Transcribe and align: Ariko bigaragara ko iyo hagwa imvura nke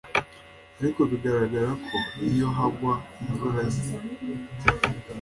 Ariko 0.79 1.01
bigaragara 1.11 1.69
ko 1.85 1.97
iyo 2.29 2.47
hagwa 2.57 2.93
imvura 3.27 3.61
nke 3.71 3.83